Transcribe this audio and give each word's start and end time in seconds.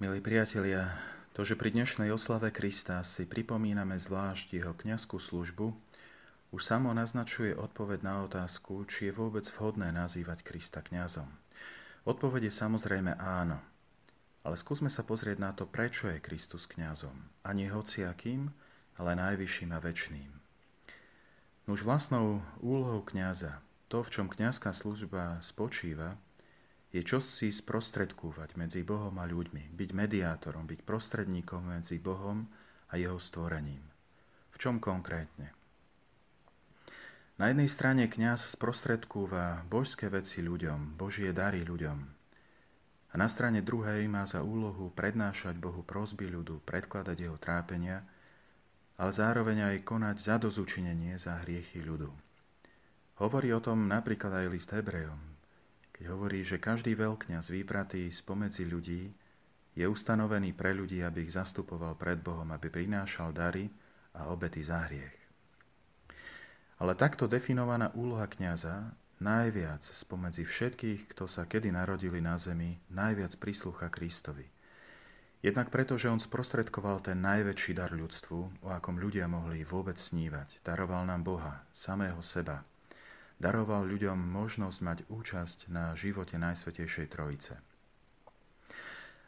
Milí 0.00 0.24
priatelia, 0.24 0.96
to, 1.36 1.44
že 1.44 1.60
pri 1.60 1.76
dnešnej 1.76 2.08
oslave 2.08 2.48
Krista 2.48 3.04
si 3.04 3.28
pripomíname 3.28 4.00
zvlášť 4.00 4.56
jeho 4.56 4.72
kňazskú 4.72 5.20
službu, 5.20 5.76
už 6.56 6.62
samo 6.64 6.96
naznačuje 6.96 7.52
odpoveď 7.52 8.00
na 8.00 8.24
otázku, 8.24 8.80
či 8.88 9.12
je 9.12 9.12
vôbec 9.12 9.44
vhodné 9.52 9.92
nazývať 9.92 10.40
Krista 10.40 10.80
kňazom. 10.80 11.28
Odpoveď 12.08 12.48
je 12.48 12.52
samozrejme 12.64 13.12
áno. 13.20 13.60
Ale 14.40 14.56
skúsme 14.56 14.88
sa 14.88 15.04
pozrieť 15.04 15.36
na 15.36 15.52
to, 15.52 15.68
prečo 15.68 16.08
je 16.08 16.16
Kristus 16.16 16.64
kňazom. 16.64 17.12
A 17.44 17.52
nie 17.52 17.68
hociakým, 17.68 18.56
ale 18.96 19.20
najvyšším 19.20 19.68
a 19.76 19.84
väčšným. 19.84 20.32
Už 21.68 21.84
vlastnou 21.84 22.40
úlohou 22.64 23.04
kňaza, 23.04 23.60
to, 23.92 24.00
v 24.00 24.08
čom 24.16 24.32
kňazská 24.32 24.72
služba 24.72 25.44
spočíva, 25.44 26.16
je 26.90 27.02
čosi 27.06 27.54
sprostredkúvať 27.54 28.58
medzi 28.58 28.82
Bohom 28.82 29.14
a 29.22 29.24
ľuďmi, 29.26 29.70
byť 29.70 29.90
mediátorom, 29.94 30.66
byť 30.66 30.80
prostredníkom 30.82 31.70
medzi 31.70 32.02
Bohom 32.02 32.50
a 32.90 32.98
jeho 32.98 33.18
stvorením. 33.22 33.82
V 34.50 34.56
čom 34.58 34.82
konkrétne? 34.82 35.54
Na 37.38 37.48
jednej 37.48 37.70
strane 37.72 38.04
kňaz 38.10 38.52
sprostredkúva 38.52 39.64
božské 39.70 40.12
veci 40.12 40.44
ľuďom, 40.44 40.98
božie 40.98 41.32
dary 41.32 41.64
ľuďom. 41.64 41.98
A 43.10 43.14
na 43.16 43.26
strane 43.32 43.64
druhej 43.64 44.04
má 44.10 44.28
za 44.28 44.44
úlohu 44.44 44.92
prednášať 44.92 45.56
Bohu 45.56 45.80
prosby 45.80 46.28
ľudu, 46.28 46.60
predkladať 46.68 47.16
jeho 47.16 47.38
trápenia, 47.40 48.04
ale 49.00 49.10
zároveň 49.14 49.72
aj 49.72 49.86
konať 49.88 50.16
zadozučinenie 50.20 51.16
za 51.16 51.40
hriechy 51.40 51.80
ľudu. 51.80 52.12
Hovorí 53.24 53.56
o 53.56 53.64
tom 53.64 53.88
napríklad 53.88 54.44
aj 54.44 54.46
list 54.52 54.70
Hebrejom, 54.76 55.29
keď 56.00 56.16
hovorí, 56.16 56.40
že 56.40 56.56
každý 56.56 56.96
veľkňaz 56.96 57.52
vybratý 57.52 58.08
spomedzi 58.08 58.64
ľudí 58.64 59.12
je 59.76 59.84
ustanovený 59.84 60.56
pre 60.56 60.72
ľudí, 60.72 61.04
aby 61.04 61.28
ich 61.28 61.36
zastupoval 61.36 61.92
pred 62.00 62.16
Bohom, 62.16 62.48
aby 62.56 62.72
prinášal 62.72 63.36
dary 63.36 63.68
a 64.16 64.32
obety 64.32 64.64
za 64.64 64.88
hriech. 64.88 65.12
Ale 66.80 66.96
takto 66.96 67.28
definovaná 67.28 67.92
úloha 67.92 68.24
kňaza 68.24 68.96
najviac 69.20 69.84
spomedzi 69.84 70.48
všetkých, 70.48 71.12
kto 71.12 71.28
sa 71.28 71.44
kedy 71.44 71.68
narodili 71.68 72.24
na 72.24 72.40
zemi, 72.40 72.80
najviac 72.88 73.36
príslucha 73.36 73.92
Kristovi. 73.92 74.48
Jednak 75.44 75.68
preto, 75.68 76.00
že 76.00 76.08
on 76.08 76.16
sprostredkoval 76.16 77.04
ten 77.04 77.20
najväčší 77.20 77.76
dar 77.76 77.92
ľudstvu, 77.92 78.64
o 78.64 78.68
akom 78.72 78.96
ľudia 78.96 79.28
mohli 79.28 79.68
vôbec 79.68 80.00
snívať. 80.00 80.64
Daroval 80.64 81.04
nám 81.04 81.28
Boha, 81.28 81.60
samého 81.76 82.24
seba, 82.24 82.64
daroval 83.40 83.88
ľuďom 83.88 84.20
možnosť 84.20 84.78
mať 84.84 84.98
účasť 85.08 85.72
na 85.72 85.96
živote 85.96 86.36
Najsvetejšej 86.36 87.06
Trojice. 87.08 87.56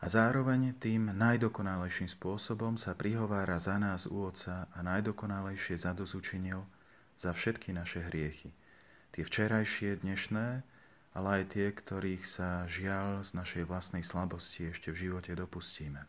A 0.00 0.06
zároveň 0.08 0.72
tým 0.80 1.12
najdokonalejším 1.12 2.08
spôsobom 2.08 2.80
sa 2.80 2.96
prihovára 2.96 3.60
za 3.60 3.76
nás 3.76 4.08
u 4.08 4.24
Otca 4.24 4.70
a 4.72 4.78
najdokonalejšie 4.80 5.76
zadozučinil 5.76 6.64
za 7.20 7.36
všetky 7.36 7.76
naše 7.76 8.06
hriechy. 8.08 8.54
Tie 9.12 9.26
včerajšie, 9.26 10.00
dnešné, 10.00 10.46
ale 11.18 11.28
aj 11.42 11.44
tie, 11.50 11.66
ktorých 11.74 12.22
sa 12.24 12.64
žiaľ 12.70 13.26
z 13.26 13.34
našej 13.34 13.64
vlastnej 13.66 14.06
slabosti 14.06 14.70
ešte 14.70 14.94
v 14.94 15.10
živote 15.10 15.34
dopustíme. 15.34 16.06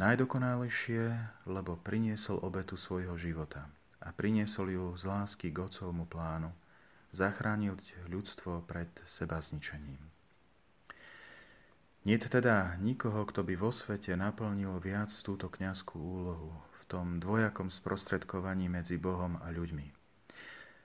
Najdokonalejšie, 0.00 1.02
lebo 1.46 1.76
priniesol 1.76 2.40
obetu 2.40 2.74
svojho 2.80 3.14
života– 3.20 3.68
a 4.06 4.14
priniesol 4.14 4.70
ju 4.70 4.84
z 4.94 5.10
lásky 5.10 5.50
k 5.50 5.66
Otcovmu 5.66 6.06
plánu, 6.06 6.54
zachránil 7.10 7.74
ľudstvo 8.06 8.62
pred 8.62 8.88
seba 9.02 9.42
zničením. 9.42 9.98
Nie 12.06 12.22
teda 12.22 12.78
nikoho, 12.78 13.26
kto 13.26 13.42
by 13.42 13.58
vo 13.58 13.74
svete 13.74 14.14
naplnil 14.14 14.78
viac 14.78 15.10
túto 15.26 15.50
kňazskú 15.50 15.98
úlohu 15.98 16.54
v 16.54 16.82
tom 16.86 17.18
dvojakom 17.18 17.66
sprostredkovaní 17.66 18.70
medzi 18.70 18.94
Bohom 18.94 19.42
a 19.42 19.50
ľuďmi. 19.50 19.90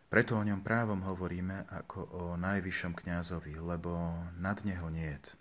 Preto 0.09 0.33
o 0.33 0.43
ňom 0.43 0.65
právom 0.65 1.05
hovoríme 1.05 1.69
ako 1.69 1.99
o 2.09 2.23
najvyššom 2.41 2.97
kňazovi, 2.97 3.53
lebo 3.61 4.17
nad 4.41 4.65
neho 4.65 4.89
niet. 4.89 5.37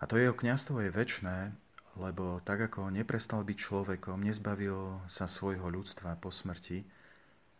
A 0.00 0.08
to 0.08 0.16
jeho 0.16 0.32
kňazstvo 0.32 0.80
je 0.80 0.90
väčné, 0.96 1.52
lebo 1.96 2.44
tak 2.44 2.68
ako 2.68 2.92
neprestal 2.92 3.40
byť 3.40 3.56
človekom, 3.56 4.20
nezbavil 4.20 5.00
sa 5.08 5.24
svojho 5.24 5.68
ľudstva 5.72 6.20
po 6.20 6.28
smrti, 6.28 6.84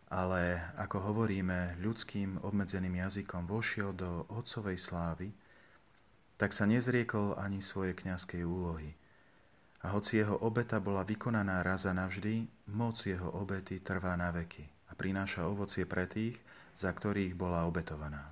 ale 0.07 0.61
ako 0.79 1.11
hovoríme 1.11 1.81
ľudským 1.83 2.39
obmedzeným 2.45 3.03
jazykom, 3.03 3.49
vošiel 3.49 3.91
do 3.91 4.23
otcovej 4.31 4.79
slávy, 4.79 5.33
tak 6.37 6.53
sa 6.53 6.69
nezriekol 6.69 7.35
ani 7.35 7.65
svoje 7.65 7.97
kňazskej 7.97 8.45
úlohy. 8.45 8.93
A 9.83 9.93
hoci 9.93 10.21
jeho 10.21 10.37
obeta 10.37 10.77
bola 10.77 11.01
vykonaná 11.01 11.65
raz 11.65 11.89
a 11.89 11.93
navždy, 11.93 12.45
moc 12.71 12.97
jeho 13.01 13.29
obety 13.33 13.81
trvá 13.81 14.13
na 14.15 14.29
veky 14.29 14.65
a 14.87 14.95
prináša 14.95 15.49
ovocie 15.49 15.83
pre 15.83 16.07
tých, 16.07 16.37
za 16.77 16.93
ktorých 16.93 17.33
bola 17.33 17.65
obetovaná. 17.65 18.31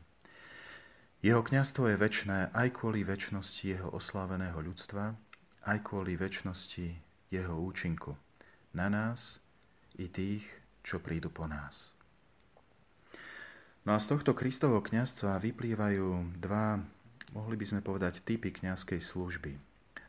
Jeho 1.25 1.41
kňazstvo 1.41 1.89
je 1.89 1.97
väčné 1.97 2.53
aj 2.53 2.77
kvôli 2.77 3.01
väčšnosti 3.01 3.65
jeho 3.65 3.89
osláveného 3.89 4.61
ľudstva, 4.61 5.17
aj 5.65 5.77
kvôli 5.81 6.13
väčšnosti 6.13 6.87
jeho 7.33 7.55
účinku 7.57 8.13
na 8.77 8.87
nás 8.87 9.41
i 9.97 10.05
tých, 10.05 10.45
čo 10.85 11.01
prídu 11.01 11.33
po 11.33 11.49
nás. 11.49 11.95
No 13.85 13.93
a 13.93 14.01
z 14.01 14.13
tohto 14.13 14.33
Kristovho 14.33 14.81
kniazstva 14.81 15.41
vyplývajú 15.41 16.37
dva, 16.41 16.81
mohli 17.37 17.55
by 17.57 17.65
sme 17.65 17.81
povedať, 17.85 18.21
typy 18.25 18.49
kňazskej 18.49 18.97
služby. 18.97 19.57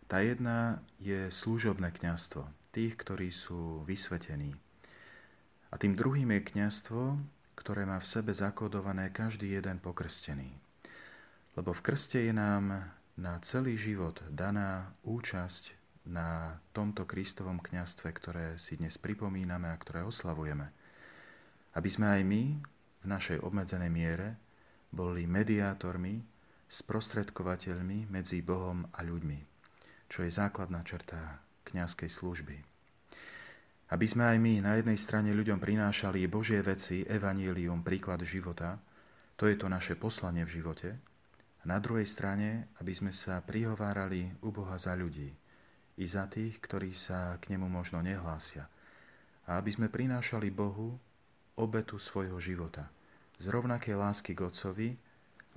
Tá 0.08 0.24
jedna 0.24 0.80
je 0.96 1.28
služobné 1.28 1.92
kňazstvo, 1.92 2.46
tých, 2.72 2.96
ktorí 2.96 3.28
sú 3.32 3.84
vysvetení. 3.84 4.56
A 5.72 5.74
tým 5.76 5.92
druhým 5.92 6.30
je 6.36 6.48
kňazstvo, 6.56 7.02
ktoré 7.58 7.84
má 7.84 8.00
v 8.00 8.06
sebe 8.06 8.32
zakodované 8.32 9.12
každý 9.12 9.56
jeden 9.58 9.76
pokrstený. 9.82 10.52
Lebo 11.56 11.72
v 11.72 11.84
krste 11.84 12.22
je 12.22 12.32
nám 12.32 12.86
na 13.16 13.40
celý 13.40 13.80
život 13.80 14.20
daná 14.28 14.92
účasť 15.00 15.72
na 16.06 16.60
tomto 16.76 17.08
Kristovom 17.08 17.58
kňastve, 17.58 18.12
ktoré 18.12 18.46
si 18.60 18.76
dnes 18.76 19.00
pripomíname 19.00 19.72
a 19.72 19.80
ktoré 19.80 20.04
oslavujeme. 20.04 20.68
Aby 21.74 21.88
sme 21.90 22.06
aj 22.12 22.22
my 22.22 22.42
v 23.02 23.06
našej 23.08 23.42
obmedzenej 23.42 23.90
miere 23.90 24.28
boli 24.92 25.24
mediátormi, 25.26 26.22
sprostredkovateľmi 26.66 28.10
medzi 28.10 28.42
Bohom 28.44 28.86
a 28.94 29.00
ľuďmi, 29.02 29.38
čo 30.06 30.22
je 30.22 30.30
základná 30.30 30.84
črta 30.84 31.40
kňazskej 31.66 32.10
služby. 32.10 32.56
Aby 33.86 34.06
sme 34.06 34.34
aj 34.34 34.38
my 34.42 34.54
na 34.66 34.72
jednej 34.78 34.98
strane 34.98 35.30
ľuďom 35.30 35.62
prinášali 35.62 36.26
Božie 36.26 36.58
veci, 36.58 37.06
evanílium, 37.06 37.86
príklad 37.86 38.26
života, 38.26 38.82
to 39.38 39.46
je 39.46 39.54
to 39.54 39.70
naše 39.70 39.94
poslanie 39.94 40.42
v 40.42 40.58
živote, 40.58 40.98
na 41.66 41.82
druhej 41.82 42.06
strane, 42.06 42.70
aby 42.78 42.94
sme 42.94 43.10
sa 43.10 43.42
prihovárali 43.42 44.30
u 44.46 44.54
Boha 44.54 44.78
za 44.78 44.94
ľudí, 44.94 45.34
i 45.98 46.04
za 46.06 46.30
tých, 46.30 46.62
ktorí 46.62 46.94
sa 46.94 47.34
k 47.42 47.50
nemu 47.58 47.66
možno 47.66 47.98
nehlásia. 48.06 48.70
A 49.50 49.58
aby 49.58 49.74
sme 49.74 49.90
prinášali 49.90 50.54
Bohu 50.54 50.94
obetu 51.58 51.98
svojho 51.98 52.38
života, 52.38 52.86
z 53.42 53.50
rovnakej 53.50 53.98
lásky 53.98 54.32
k 54.32 54.46
Otcovi, 54.46 54.88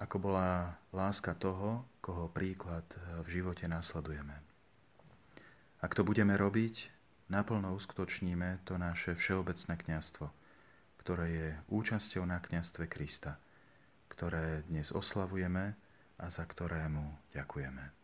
ako 0.01 0.15
bola 0.17 0.73
láska 0.95 1.37
toho, 1.37 1.85
koho 2.01 2.31
príklad 2.31 2.87
v 3.21 3.27
živote 3.29 3.69
následujeme. 3.69 4.33
Ak 5.79 5.95
to 5.95 6.03
budeme 6.03 6.35
robiť, 6.35 6.91
naplno 7.31 7.71
uskutočníme 7.77 8.65
to 8.65 8.75
naše 8.81 9.15
všeobecné 9.15 9.75
kňastvo, 9.77 10.27
ktoré 11.03 11.25
je 11.29 11.49
účasťou 11.71 12.23
na 12.27 12.39
kňastve 12.41 12.87
Krista, 12.91 13.39
ktoré 14.11 14.67
dnes 14.67 14.91
oslavujeme, 14.91 15.75
a 16.19 16.27
za 16.29 16.43
ktorému 16.45 17.31
ďakujeme. 17.33 17.98